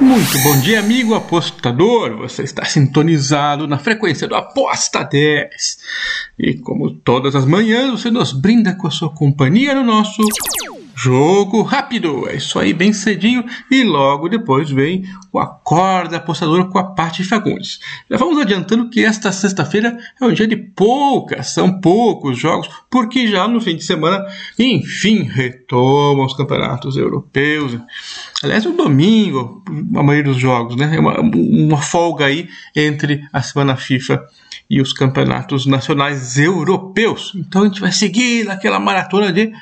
[0.00, 2.16] Muito bom dia, amigo apostador.
[2.16, 5.78] Você está sintonizado na frequência do Aposta 10.
[6.38, 10.20] E como todas as manhãs, você nos brinda com a sua companhia no nosso
[11.00, 13.44] Jogo rápido, é isso aí, bem cedinho.
[13.70, 17.78] E logo depois vem o Acorda Apostador com a parte de Fagundes.
[18.10, 23.28] Já vamos adiantando que esta sexta-feira é um dia de poucas, são poucos jogos, porque
[23.28, 24.26] já no fim de semana,
[24.58, 27.78] enfim, retomam os campeonatos europeus.
[28.42, 29.62] Aliás, o domingo,
[29.94, 30.96] a maioria dos jogos, né?
[30.96, 34.26] É uma, uma folga aí entre a semana FIFA
[34.68, 37.32] e os campeonatos nacionais europeus.
[37.36, 39.52] Então a gente vai seguir naquela maratona de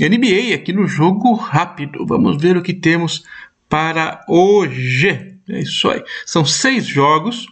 [0.00, 2.04] NBA aqui no jogo rápido.
[2.06, 3.24] Vamos ver o que temos
[3.68, 5.36] para hoje.
[5.48, 6.02] É isso aí.
[6.26, 7.46] São seis jogos,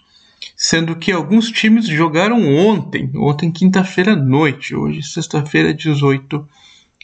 [0.57, 6.49] sendo que alguns times jogaram ontem, ontem quinta-feira à noite, hoje sexta-feira 18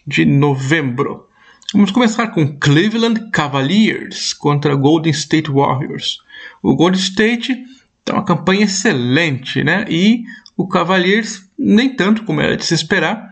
[0.07, 1.27] de novembro.
[1.73, 6.19] Vamos começar com Cleveland Cavaliers contra Golden State Warriors.
[6.63, 7.65] O Golden State
[8.05, 9.85] tem uma campanha excelente, né?
[9.89, 10.25] E
[10.57, 13.28] o Cavaliers nem tanto como era de se esperar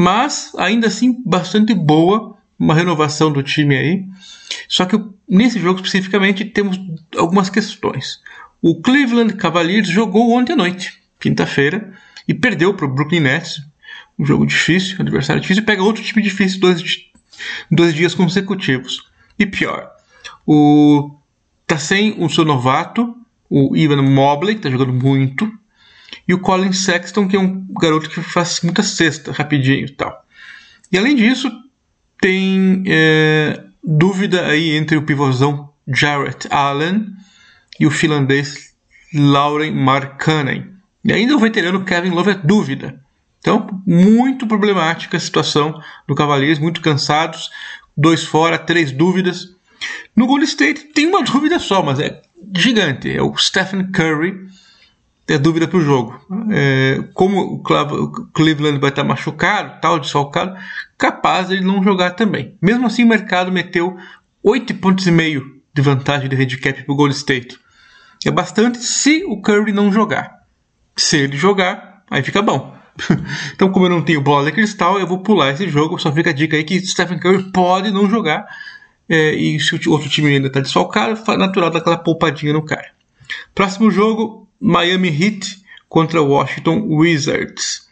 [0.00, 4.04] mas ainda assim bastante boa, uma renovação do time aí.
[4.66, 4.98] Só que
[5.28, 6.80] nesse jogo especificamente temos
[7.18, 8.18] algumas questões.
[8.62, 11.92] O Cleveland Cavaliers jogou ontem à noite, quinta-feira,
[12.26, 13.60] e perdeu para o Brooklyn Nets.
[14.18, 16.82] Um jogo difícil, adversário difícil, pega outro time difícil dois,
[17.70, 19.02] dois dias consecutivos.
[19.38, 19.90] E pior,
[20.46, 21.14] o
[21.66, 23.14] tá sem o seu novato,
[23.50, 25.52] o Ivan Mobley, que tá jogando muito,
[26.26, 30.24] e o Colin Sexton, que é um garoto que faz muita cesta, rapidinho e tal.
[30.92, 31.50] E além disso,
[32.20, 37.06] tem é, dúvida aí entre o pivôzão Jarrett Allen
[37.78, 38.74] e o finlandês
[39.14, 40.70] Lauren Markkanen.
[41.04, 43.00] E ainda o veterano Kevin Love é dúvida.
[43.38, 47.50] Então, muito problemática a situação do Cavaliers, muito cansados,
[47.96, 49.56] dois fora, três dúvidas.
[50.14, 52.20] No Golden State tem uma dúvida só, mas é
[52.54, 53.10] gigante.
[53.10, 54.46] É o Stephen Curry,
[55.30, 56.20] ter dúvida para o jogo.
[56.50, 57.62] É, como o
[58.32, 60.56] Cleveland vai estar machucado, tal, desfalcado,
[60.98, 62.56] capaz de não jogar também.
[62.60, 63.96] Mesmo assim, o mercado meteu
[64.42, 67.56] 8 pontos e meio de vantagem de handicap para o Golden State.
[68.26, 70.34] É bastante se o Curry não jogar.
[70.96, 72.76] Se ele jogar, aí fica bom.
[73.54, 75.96] então, como eu não tenho bola de cristal, eu vou pular esse jogo.
[75.96, 78.48] Só fica a dica aí que Stephen Curry pode não jogar.
[79.08, 82.90] É, e se o outro time ainda está desfalcado, é natural daquela poupadinha no cara.
[83.54, 87.88] Próximo jogo, Miami Heat contra Washington Wizards.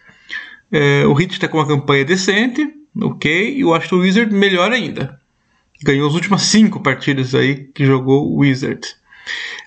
[0.71, 2.69] É, o Heat está com uma campanha decente,
[3.01, 5.19] ok, e o Washington Wizards melhor ainda.
[5.83, 8.97] Ganhou as últimas cinco partidas aí que jogou o Wizards.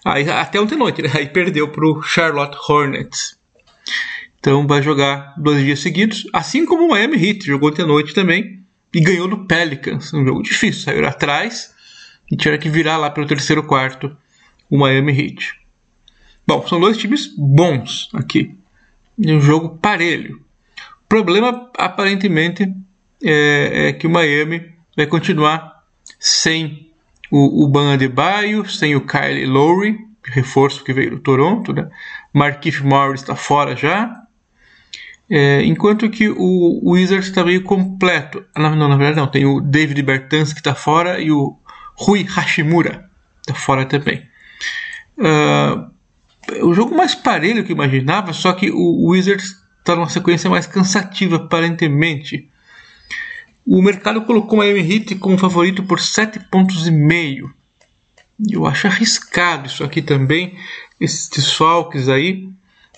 [0.06, 1.10] Aí, até ontem noite, né?
[1.14, 3.38] aí perdeu para o Charlotte Hornets.
[4.40, 8.14] Então vai jogar dois dias seguidos, assim como o Miami Heat jogou ontem à noite
[8.14, 8.60] também
[8.94, 11.74] e ganhou do Pelicans, um jogo difícil, saiu atrás
[12.32, 14.16] e tinha que virar lá pelo terceiro quarto
[14.70, 15.61] o Miami Heat.
[16.46, 18.56] Bom, são dois times bons aqui.
[19.18, 20.38] Um jogo parelho.
[21.04, 22.72] O problema, aparentemente,
[23.24, 25.84] é, é que o Miami vai continuar
[26.20, 26.90] sem
[27.30, 31.90] o, o Ban Adebayo, sem o Kyle Lowry, reforço que veio do Toronto, né?
[32.34, 34.18] Morris está fora já.
[35.30, 38.44] É, enquanto que o, o Wizards está meio completo.
[38.56, 39.28] Não, não, na verdade não.
[39.28, 41.58] Tem o David Bertans que está fora e o
[41.96, 43.10] Rui Hashimura
[43.40, 44.28] está fora também.
[45.18, 45.91] Uh,
[46.62, 50.68] o jogo mais parelho que eu imaginava, só que o Wizards está numa sequência mais
[50.68, 52.50] cansativa, aparentemente.
[53.66, 57.54] O mercado colocou o Miami Heat como favorito por 7 pontos e meio.
[58.50, 60.56] Eu acho arriscado isso aqui também,
[61.00, 62.50] esses desfalques aí.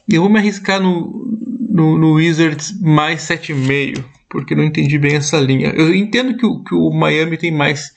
[0.08, 1.38] Eu vou me arriscar no,
[1.70, 5.70] no, no Wizards mais 7,5, porque não entendi bem essa linha.
[5.70, 7.92] Eu entendo que o, que o Miami tem mais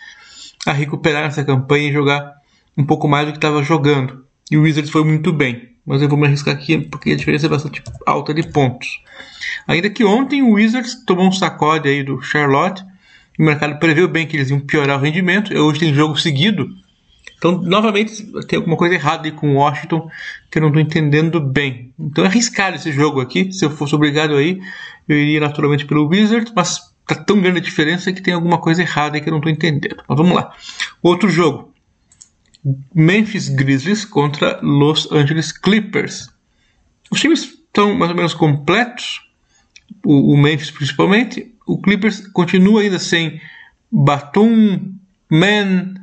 [0.67, 2.35] a recuperar nessa campanha e jogar
[2.77, 4.26] um pouco mais do que estava jogando.
[4.51, 5.71] E o Wizards foi muito bem.
[5.87, 9.01] Mas eu vou me arriscar aqui porque a diferença é bastante alta de pontos.
[9.69, 12.85] Ainda que ontem o Wizards tomou um sacode aí do Charlotte.
[13.39, 15.55] O mercado preveu bem que eles iam piorar o rendimento.
[15.55, 16.69] Hoje tem jogo seguido.
[17.39, 20.11] Então, novamente, tem alguma coisa errada aí com o Washington
[20.51, 21.93] que eu não estou entendendo bem.
[21.99, 23.53] Então é arriscado esse jogo aqui.
[23.53, 24.59] Se eu fosse obrigado aí,
[25.07, 28.83] eu iria naturalmente pelo Wizards, mas tá tão grande a diferença que tem alguma coisa
[28.83, 30.03] errada aí que eu não estou entendendo.
[30.09, 30.53] Mas vamos lá.
[31.03, 31.73] Outro jogo.
[32.95, 36.29] Memphis Grizzlies contra Los Angeles Clippers.
[37.11, 39.21] Os times estão mais ou menos completos,
[40.05, 41.55] o, o Memphis principalmente.
[41.67, 43.41] O Clippers continua ainda sem
[43.91, 44.95] Batum,
[45.31, 45.95] Man,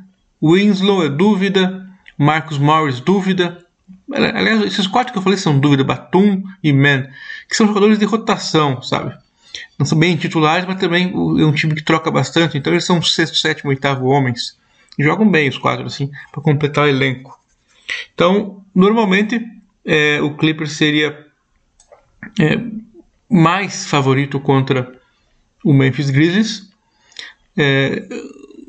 [0.42, 3.58] Winslow é dúvida, Marcus Morris dúvida.
[4.10, 7.08] Aliás, esses quatro que eu falei são dúvida, Batum e Man,
[7.48, 9.14] que são jogadores de rotação, sabe?
[9.78, 13.02] Não são bem titulares, mas também é um time que troca bastante, então eles são
[13.02, 14.56] sexto, sétimo, oitavo homens
[14.98, 17.38] Jogam bem os quatro, assim, para completar o elenco.
[18.14, 19.40] Então, normalmente,
[19.84, 21.26] é, o Clippers seria
[22.40, 22.58] é,
[23.28, 24.92] mais favorito contra
[25.64, 26.70] o Memphis Grizzlies.
[27.56, 28.06] É,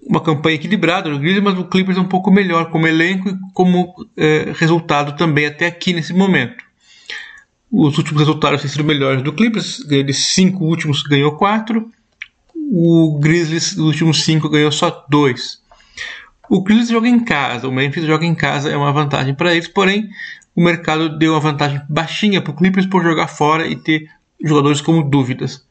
[0.08, 3.38] uma campanha equilibrada no Grizzlies, mas o Clippers é um pouco melhor como elenco e
[3.54, 6.64] como é, resultado também até aqui nesse momento.
[7.72, 11.92] Os últimos resultados têm sido melhores do Clippers, de cinco últimos ganhou quatro,
[12.72, 15.60] o Grizzlies dos últimos cinco ganhou só dois.
[16.50, 19.68] O Grizzlies joga em casa, o Memphis joga em casa, é uma vantagem para eles,
[19.68, 20.10] porém
[20.56, 24.10] o mercado deu uma vantagem baixinha para o Clippers por jogar fora e ter
[24.44, 25.66] jogadores como dúvidas.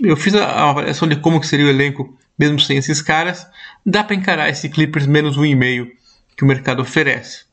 [0.00, 3.46] Eu fiz a avaliação de como que seria o elenco mesmo sem esses caras.
[3.84, 5.90] Dá para encarar esse Clippers menos um e meio
[6.36, 7.46] que o mercado oferece.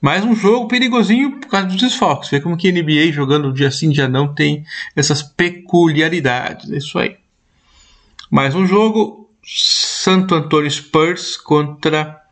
[0.00, 2.30] Mais um jogo perigosinho por causa dos desfalques.
[2.30, 4.64] Vê como que a NBA jogando dia sim, dia não tem
[4.94, 6.70] essas peculiaridades.
[6.70, 7.16] É isso aí.
[8.30, 9.28] Mais um jogo.
[10.08, 12.22] Santo Antônio Spurs contra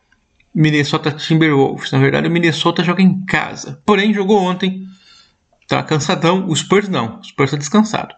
[0.55, 1.93] Minnesota Timberwolves.
[1.93, 3.83] Na verdade, o Minnesota joga em casa.
[3.85, 4.89] Porém, jogou ontem.
[5.69, 6.49] Tá cansadão.
[6.49, 7.21] O Spurs não.
[7.21, 8.15] O Spurs está descansado.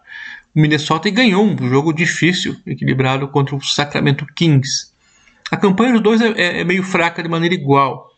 [0.55, 4.93] O Minnesota ganhou um jogo difícil, equilibrado contra o Sacramento Kings.
[5.51, 8.15] A campanha dos dois é, é meio fraca de maneira igual.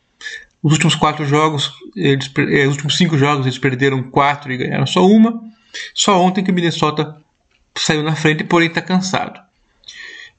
[0.61, 4.85] Os últimos quatro jogos, eles, é, os últimos cinco jogos, eles perderam quatro e ganharam
[4.85, 5.41] só uma.
[5.95, 7.19] Só ontem que o Minnesota
[7.75, 9.41] saiu na frente, porém está cansado.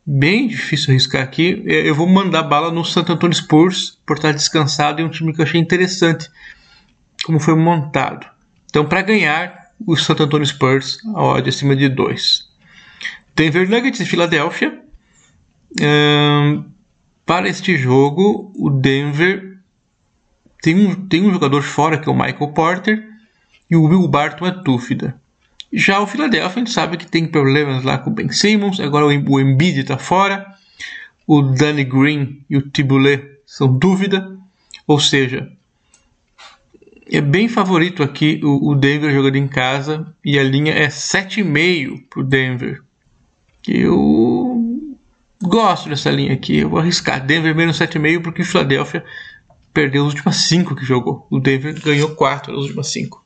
[0.05, 1.63] Bem difícil arriscar aqui.
[1.65, 5.41] Eu vou mandar bala no Santo Antônio Spurs por estar descansado e um time que
[5.41, 6.29] eu achei interessante
[7.25, 8.27] como foi montado.
[8.69, 12.49] Então, para ganhar, o Santo Antônio Spurs, a odd acima de 2.
[13.37, 14.83] Denver Nuggets e Filadélfia.
[15.81, 16.65] Um,
[17.25, 19.59] para este jogo, o Denver
[20.61, 23.09] tem um, tem um jogador fora que é o Michael Porter
[23.71, 25.21] e o Will Barton é dúvida.
[25.73, 29.07] Já o Philadelphia, a gente sabe que tem problemas lá com o Ben Simmons, agora
[29.07, 30.47] o Embiid está fora,
[31.27, 34.37] o Danny Green e o Tiboulet são dúvida,
[34.87, 35.51] ou seja,
[37.11, 42.05] é bem favorito aqui o, o Denver jogando em casa e a linha é 7,5
[42.09, 42.83] para o Denver.
[43.67, 44.89] Eu
[45.43, 49.05] gosto dessa linha aqui, eu vou arriscar Denver menos 7,5 porque o Philadelphia
[49.73, 51.27] perdeu as últimas 5 que jogou.
[51.31, 53.22] O Denver ganhou 4 nas últimas 5.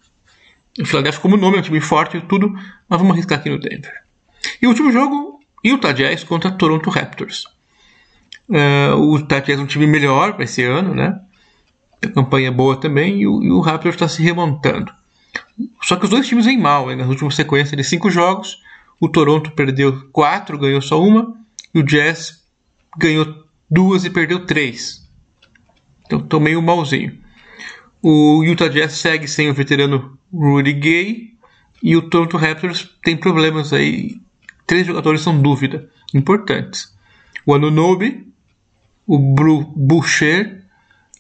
[0.81, 2.52] O Philadelphia, como nome, é um time forte e tudo,
[2.88, 3.93] mas vamos arriscar aqui no Denver.
[4.61, 7.44] E o último jogo, Utah Jazz contra Toronto Raptors.
[8.49, 11.19] Uh, o Utah Jazz é um time melhor para esse ano, né?
[12.02, 14.93] A campanha é boa também e o, e o Raptors está se remontando.
[15.82, 16.96] Só que os dois times vêm mal, hein?
[16.96, 18.58] nas últimas sequências de cinco jogos.
[19.00, 21.34] O Toronto perdeu quatro, ganhou só uma.
[21.75, 22.44] E o Jazz
[22.96, 25.06] ganhou duas e perdeu três.
[26.05, 27.19] Então estou meio malzinho.
[28.02, 31.34] O Utah Jazz segue sem o veterano Rudy Gay
[31.82, 34.20] e o Toronto Raptors tem problemas aí.
[34.67, 36.94] Três jogadores são dúvida importantes:
[37.44, 38.26] o Anunobi,
[39.06, 40.64] o Bru Boucher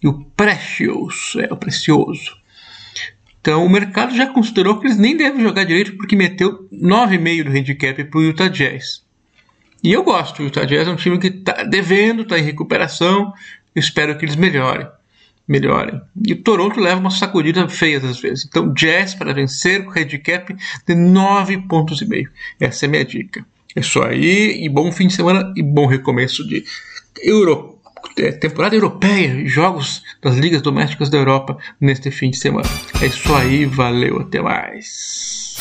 [0.02, 2.36] e o Precious, é o Precioso.
[3.40, 7.50] Então o mercado já considerou que eles nem devem jogar direito porque meteu 9,5 do
[7.50, 9.04] handicap para o Utah Jazz.
[9.84, 13.32] E eu gosto, o Utah Jazz é um time que está devendo, está em recuperação,
[13.74, 14.88] espero que eles melhorem
[15.46, 16.00] melhorem.
[16.26, 18.46] E o Toronto leva uma sacudida feia às vezes.
[18.46, 20.54] Então, Jazz para vencer com handicap
[20.86, 22.30] de 9 pontos e meio.
[22.60, 23.44] Essa é a minha dica.
[23.74, 26.64] É isso aí, e bom fim de semana e bom recomeço de
[27.22, 27.78] Euro,
[28.16, 32.68] é, temporada europeia, jogos das ligas domésticas da Europa neste fim de semana.
[33.00, 35.56] É isso aí, valeu, até mais.